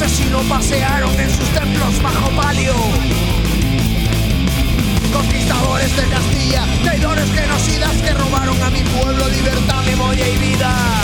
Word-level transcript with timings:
dioses 0.00 0.48
pasearon 0.48 1.20
en 1.20 1.28
sus 1.28 1.46
templos 1.50 2.02
bajo 2.02 2.30
palio. 2.30 2.72
Conquistadores 5.12 5.94
de 5.94 6.08
Castilla, 6.08 6.66
traidores 6.82 7.30
genocidas 7.30 7.92
que 7.96 8.14
robaron 8.14 8.62
a 8.62 8.70
mi 8.70 8.82
pueblo 8.82 9.28
libertad, 9.28 9.84
memoria 9.84 10.26
y 10.26 10.38
vida. 10.38 11.00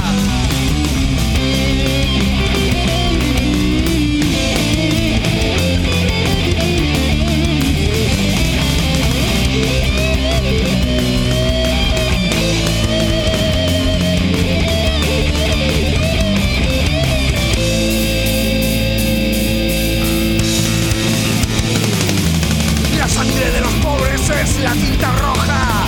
cinta 24.81 25.13
roja. 25.13 25.87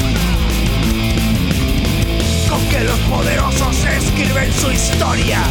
Con 2.49 2.69
que 2.69 2.81
los 2.81 2.99
poderosos 3.01 3.85
escriben 3.85 4.53
su 4.53 4.71
historia. 4.71 5.43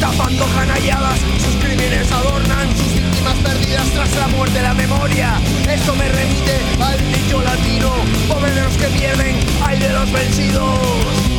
Tapando 0.00 0.46
canalladas 0.54 1.18
sus 1.38 1.56
crímenes 1.56 2.10
adornan 2.12 2.68
sus 2.76 2.94
víctimas 2.94 3.36
perdidas 3.38 3.88
tras 3.90 4.14
la 4.16 4.28
muerte 4.28 4.62
la 4.62 4.74
memoria. 4.74 5.40
Esto 5.68 5.94
me 5.96 6.08
remite 6.08 6.60
al 6.80 6.98
dicho 7.12 7.42
latino 7.42 7.92
pobre 8.28 8.52
de 8.52 8.62
los 8.62 8.76
que 8.76 8.86
pierden 8.88 9.40
hay 9.62 9.78
de 9.78 9.88
los 9.90 10.12
vencidos. 10.12 11.33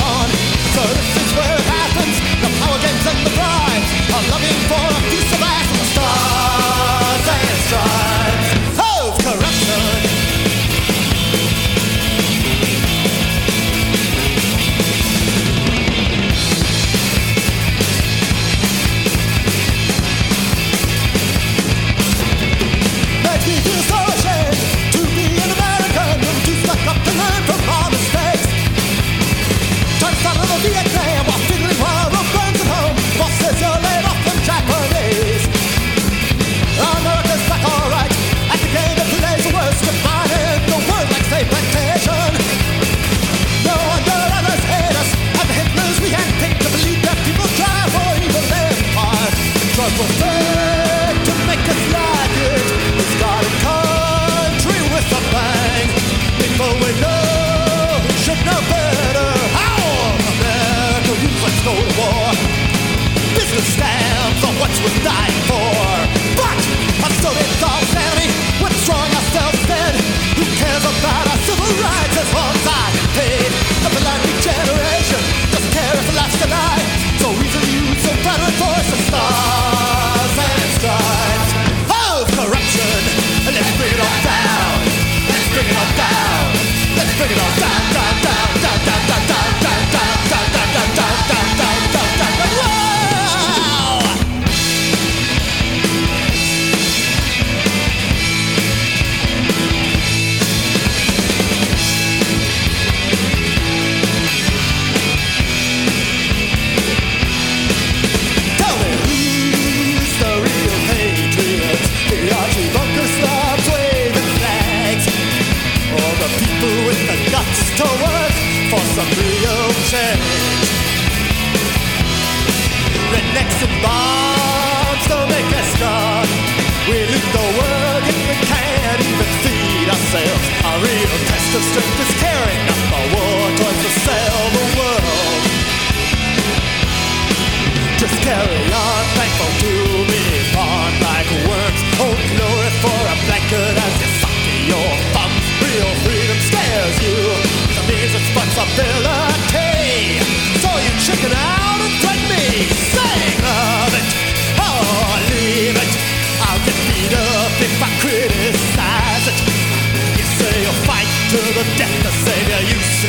On. 0.00 0.28
So 0.74 0.82
this 0.82 1.16
is 1.16 1.36
where 1.36 1.51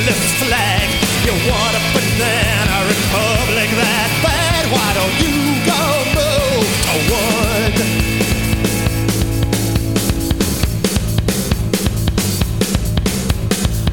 useless 0.03 0.33
flag. 0.43 0.89
You 1.23 1.31
want 1.49 1.75
a 1.75 1.83
banana 1.95 2.77
republic 2.87 3.69
that 3.79 4.11
bad? 4.23 4.63
Why 4.71 4.89
don't 4.99 5.15
you 5.23 5.31
go 5.63 5.79
move 6.11 6.67
to 6.83 6.95
wood? 7.09 7.75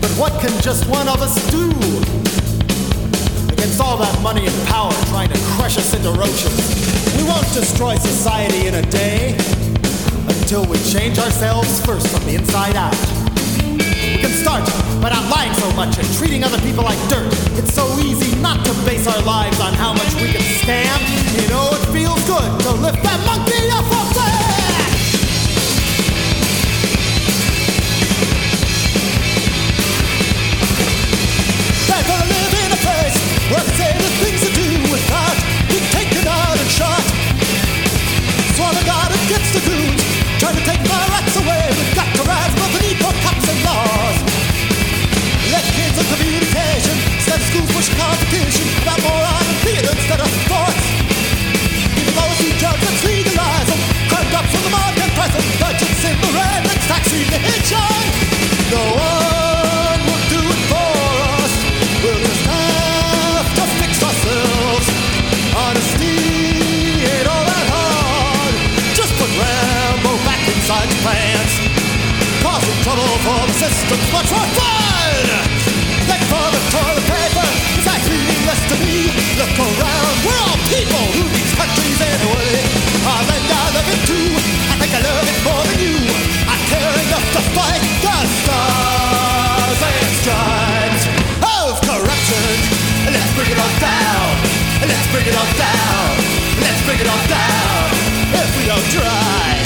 But 0.00 0.10
what 0.18 0.32
can 0.40 0.50
just 0.62 0.88
one 0.88 1.06
of 1.08 1.22
us 1.22 1.34
do? 1.50 1.70
Against 3.52 3.80
all 3.80 3.96
that 3.98 4.20
money 4.20 4.46
and 4.46 4.66
power 4.66 4.92
trying 5.10 5.28
to 5.28 5.38
crush 5.54 5.78
us 5.78 5.94
into 5.94 6.10
roaches. 6.10 7.16
We 7.16 7.22
won't 7.28 7.46
destroy 7.54 7.96
society 7.96 8.66
in 8.66 8.74
a 8.74 8.82
day 8.90 9.36
until 10.26 10.64
we 10.66 10.78
change 10.90 11.18
ourselves 11.20 11.80
first 11.86 12.08
from 12.08 12.24
the 12.26 12.34
inside 12.34 12.74
out. 12.74 13.19
Start 14.40 14.64
by 15.02 15.10
not 15.10 15.28
lying 15.28 15.52
so 15.54 15.70
much 15.76 15.98
and 15.98 16.08
treating 16.16 16.42
other 16.42 16.58
people 16.60 16.82
like 16.82 16.96
dirt. 17.10 17.28
It's 17.60 17.74
so 17.74 17.84
easy 18.00 18.34
not 18.40 18.64
to 18.64 18.72
base 18.86 19.06
our 19.06 19.20
lives 19.22 19.60
on 19.60 19.74
how 19.74 19.92
much 19.92 20.14
we 20.14 20.32
can 20.32 20.40
stand. 20.64 21.00
You 21.36 21.46
know, 21.52 21.68
it 21.76 21.84
feels 21.92 22.24
good 22.24 22.48
to 22.64 22.70
lift 22.80 23.02
that 23.02 23.20
monkey 23.28 23.68
off 23.68 23.84
our 23.92 24.14
back. 24.16 24.40
Place 32.80 33.16
where 33.52 33.60
they 33.60 33.72
say 33.76 33.92
the 33.92 34.08
things 34.24 34.40
do 34.56 34.64
out 36.26 36.56
and 36.58 36.70
shot. 36.70 37.04
God 38.88 39.10
gets 39.28 39.52
the 39.52 39.60
trying 40.40 40.56
to 40.56 40.64
take 40.64 40.80
my 40.88 40.96
rights 41.12 41.29
let's 53.00 53.04
legalize 53.04 53.66
them. 53.68 53.80
Crime 54.08 54.28
drops 54.30 54.50
from 54.52 54.62
the 54.64 54.70
market 54.70 55.10
price 55.16 55.34
of 55.34 55.44
budgets 55.60 56.04
in 56.04 56.16
the 56.20 56.30
red, 56.36 56.60
let's 56.66 56.86
tax 56.86 57.12
religion. 57.12 58.02
No 58.70 58.82
one 58.98 60.00
will 60.04 60.24
do 60.28 60.40
it 60.40 60.62
for 60.68 60.90
us. 61.40 61.52
We'll 62.02 62.28
have 62.50 63.48
to 63.56 63.64
fix 63.80 63.92
ourselves. 64.02 64.86
Honesty 65.54 66.16
ain't 67.06 67.28
all 67.28 67.44
that 67.46 67.66
hard. 67.72 68.54
Just 68.94 69.12
put 69.16 69.30
Rambo 69.40 70.12
back 70.28 70.42
inside 70.48 70.90
pants. 71.04 71.54
Trouble 72.40 73.16
for 73.24 73.46
the 73.46 73.54
system's 73.54 74.12
much 74.12 74.30
more 74.32 74.48
fun. 74.56 74.79
Look 79.40 79.56
around. 79.56 80.16
We're 80.20 80.36
all 80.36 80.60
people 80.68 81.00
who 81.16 81.24
these 81.32 81.54
countries 81.56 81.96
anyway. 81.96 82.60
Our 83.08 83.24
land 83.24 83.48
I 83.48 83.72
love 83.72 83.88
it 83.88 84.02
too. 84.04 84.36
I 84.68 84.76
think 84.76 84.92
I 84.92 85.00
love 85.00 85.24
it 85.24 85.40
more 85.40 85.64
than 85.64 85.80
you. 85.80 85.96
I 86.44 86.60
care 86.68 86.92
enough 86.92 87.24
to 87.24 87.40
fight 87.56 87.80
the 88.04 88.16
stars 88.36 89.80
and 89.80 90.08
stripes 90.20 91.04
of 91.40 91.72
corruption. 91.88 92.52
Let's 93.08 93.32
bring 93.32 93.48
it 93.48 93.56
all 93.56 93.76
down. 93.80 94.28
Let's 94.84 95.08
bring 95.08 95.24
it 95.24 95.32
all 95.32 95.52
down. 95.56 96.08
Let's 96.60 96.80
bring 96.84 97.00
it 97.00 97.08
all 97.08 97.24
down. 97.32 97.96
If 98.36 98.50
we 98.60 98.68
don't 98.68 98.88
try, 98.92 99.56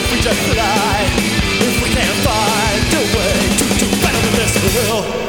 if 0.00 0.04
we 0.08 0.16
just 0.24 0.40
lie, 0.56 1.04
if 1.60 1.76
we 1.84 1.92
can't 1.92 2.18
find 2.24 2.88
a 2.88 3.04
way 3.12 3.36
to 3.52 3.64
do 3.84 3.86
better 4.00 4.20
than 4.24 4.32
this, 4.40 5.19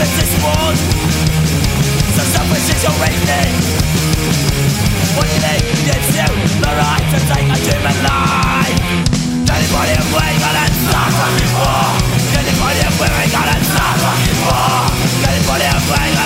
is 0.00 0.12
this 0.14 0.32
world 0.42 0.78
So 2.14 2.22
selfish 2.22 2.70
is 2.70 2.80
your 2.86 2.94
reasoning 3.02 3.54
Weakening 5.18 5.62
gives 5.86 6.10
you 6.14 6.28
the 6.62 6.70
right 6.70 7.06
to 7.10 7.18
take 7.26 7.48
a 7.50 7.58
human 7.58 7.98
life. 8.06 8.78
Anybody 9.50 9.94
wearing 10.14 10.42
an 10.48 10.56
answer 10.66 11.04
before 11.34 11.88
Anybody 12.38 12.84
wearing 13.00 13.32
an 13.34 13.48
answer 13.58 13.90
before 14.22 14.86
Anybody 15.26 15.66
wearing 15.90 16.17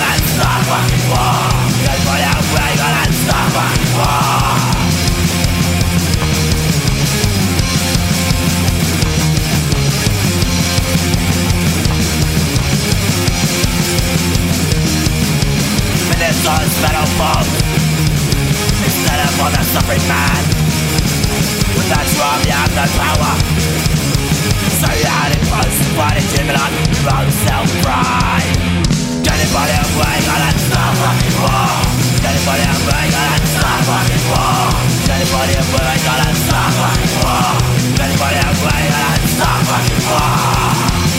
fault 17.23 17.47
Instead 18.83 19.19
of 19.23 19.31
for 19.39 19.49
the 19.55 19.63
suffering 19.71 20.03
man 20.11 20.43
with 21.73 21.89
that's 21.89 22.13
drum 22.15 22.39
you 22.45 22.53
have 22.53 22.69
power. 22.99 23.33
So 24.77 24.87
you 24.93 25.09
had 25.09 25.31
it 25.31 25.41
close 25.49 25.79
But 25.97 26.13
it's 26.19 26.29
human 26.35 26.59
on 26.59 26.69
your 26.69 27.07
own 27.09 27.29
self-pride 27.47 28.51
Get 29.25 29.37
it 29.39 29.51
by 29.55 29.65
the 29.71 29.81
way 29.97 30.17
God 30.27 30.53
stop 30.59 30.93
fucking 31.01 31.37
war 31.41 31.71
Get 32.21 32.35
it 32.35 32.43
by 32.45 32.55
the 32.61 32.69
way 32.85 33.05
God 33.09 33.41
stop 33.47 33.79
fucking 33.89 34.23
war 34.29 34.69
Get 35.07 35.19
it 35.23 35.29
by 35.31 35.43
the 35.49 35.59
way 35.71 35.95
God 36.03 36.35
stop 36.35 36.71
fucking 36.77 37.13
war 37.23 37.47
Get 37.97 38.09
it 38.11 38.19
by 38.19 38.31
the 38.37 38.51
way 38.61 38.81
God 38.91 39.19
stop 39.33 39.59
fucking 39.71 40.03
war 40.11 41.12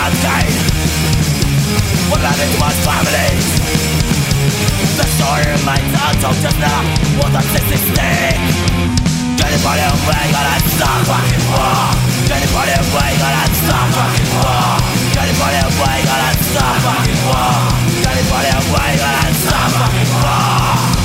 not 0.00 0.12
die 0.24 0.50
What 2.08 2.20
happened 2.24 2.56
family 2.88 3.32
The 4.96 5.06
story 5.16 5.46
of 5.52 5.62
my 5.68 5.80
thoughts 5.92 6.24
of 6.24 6.34
just 6.40 6.58
now 6.58 6.80
Was 7.20 7.32
a 7.36 7.42
statistic 7.52 8.36
Anybody 9.44 9.84
away 9.92 10.24
gonna 10.32 10.56
stop 10.72 11.00
fucking 11.04 11.44
war 11.52 11.84
Anybody 12.32 12.74
away 12.80 13.10
gonna 13.20 13.44
stop 13.60 13.86
fucking 13.96 14.30
war 14.40 14.68
Anybody 15.20 15.60
away 15.68 15.98
gonna 16.08 16.32
stop 16.48 16.76
fucking 16.86 17.20
war 17.28 17.52
Anybody 18.12 18.50
away 18.56 18.90
gonna 19.04 19.28
stop 19.44 19.68
fucking 19.76 20.10
war 20.16 20.99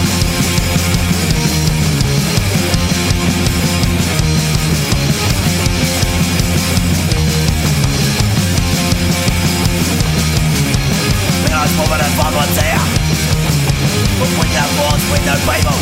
Odwodzenia 12.36 12.80
Upłynie 14.24 14.64
włos 14.76 15.02
window 15.14 15.38
paywall 15.48 15.80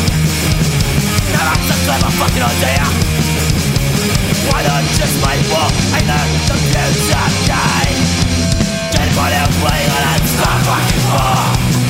Never 1.32 1.56
success 1.68 2.02
my 2.02 2.10
fucking 2.10 2.42
idea 2.42 2.84
Why 4.46 4.62
not 4.62 4.84
just 4.98 5.16
my 5.26 5.36
war 5.50 5.68
I 5.98 6.00
learned 6.10 6.40
the 6.48 6.54
views 6.54 7.10
of 7.22 7.32
time 7.46 7.98
Get 8.92 9.08
for 9.16 9.28
the 9.34 9.42
way 9.64 9.80
or 9.94 10.02
I'd 10.14 10.26
stop 10.34 10.60
fucking 10.68 11.04
war 11.10 11.38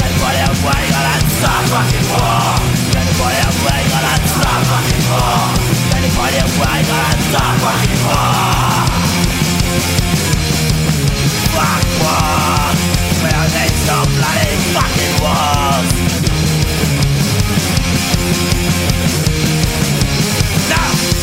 Get 0.00 0.12
for 0.20 0.32
the 0.32 0.48
way 0.66 0.84
or 0.96 1.04
I'd 1.14 1.28
stop 1.36 1.64
fucking 1.72 2.08
war 2.12 2.44
Get 2.92 3.08
for 3.18 3.32
the 3.36 3.48
way 3.64 3.82
or 3.96 4.04
I'd 4.12 4.24
stop 4.32 4.60
fucking 4.70 5.04
war 5.12 5.40
Get 5.92 6.04
for 6.16 6.28
the 6.34 6.44
way 6.60 6.80
or 6.92 7.00
I'd 7.10 7.20
stop 7.28 7.54
fucking 7.64 8.02
war 8.06 8.64
Fuck. 11.54 11.84
war 12.00 13.03
where. 13.24 13.44
Now. 20.68 21.13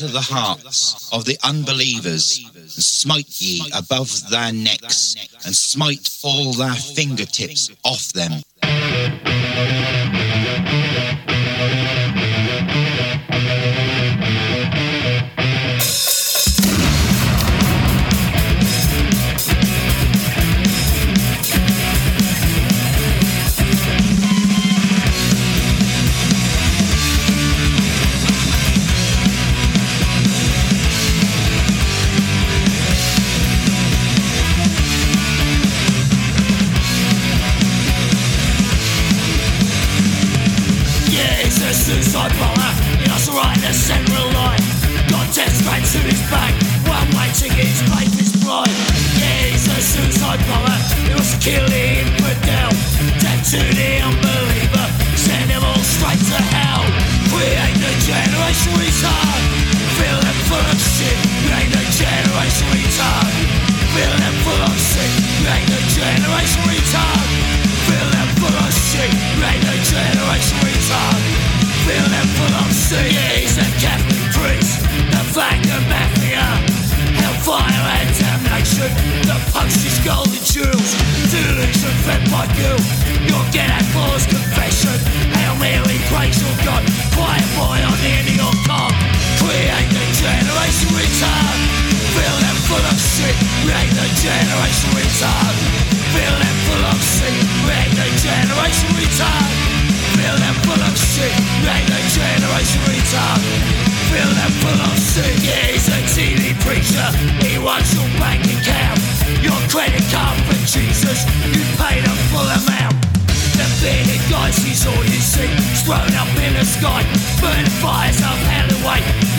into 0.00 0.12
the 0.12 0.20
hearts 0.20 1.08
of 1.12 1.24
the 1.24 1.38
unbelievers, 1.44 2.44
and 2.54 2.70
smite 2.70 3.40
ye 3.40 3.62
above 3.76 4.10
their 4.28 4.52
necks, 4.52 5.14
and 5.44 5.54
smite 5.54 6.10
all 6.24 6.52
their 6.52 6.74
fingertips 6.74 7.70
off 7.84 8.12
them. 8.12 8.32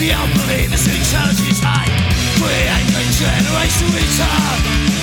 the 0.06 0.14
unbelievers 0.14 0.86
who 0.86 0.94
challenge 1.02 1.42
his 1.42 1.58
height 1.58 1.90
Create 2.38 2.90
a 2.94 3.04
generation 3.10 3.90
retard 3.90 4.58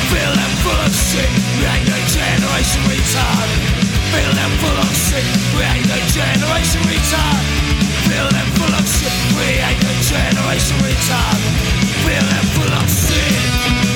Fill 0.07 0.31
them 0.31 0.53
full 0.63 0.79
of 0.79 0.93
shit. 0.95 1.27
Create 1.59 1.91
a 1.91 1.99
generation 2.07 2.81
retard 2.87 3.49
Fill 4.15 4.31
them 4.31 4.51
full 4.63 4.79
of 4.79 4.91
shit. 4.95 5.27
Create 5.51 5.91
a 5.91 5.99
generation 6.07 6.81
retard 6.87 7.43
Fill 8.07 8.29
them 8.31 8.47
full 8.55 8.71
of 8.71 8.85
shit. 8.87 9.11
Create 9.35 9.83
a 9.83 9.93
generation 10.07 10.77
retard 10.87 11.39
Fill 12.07 12.27
them 12.31 12.45
full 12.55 12.71
of 12.71 12.87
shit. 12.87 13.92